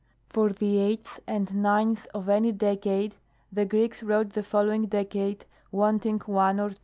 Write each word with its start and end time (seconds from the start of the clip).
For 0.29 0.49
the 0.51 0.79
eighth 0.79 1.19
and 1.27 1.55
ninth 1.61 2.07
of 2.11 2.27
any 2.27 2.51
decade, 2.51 3.17
the 3.51 3.65
Greeks 3.65 4.01
wrote 4.01 4.31
the 4.31 4.41
following 4.41 4.87
decade 4.87 5.45
wanting 5.71 6.17
1 6.17 6.59
or 6.59 6.69
2. 6.71 6.75